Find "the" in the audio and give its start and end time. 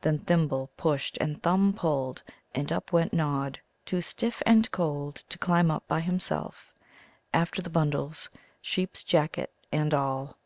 7.60-7.68